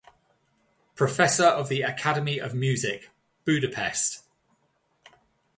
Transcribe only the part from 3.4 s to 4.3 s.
Budapest.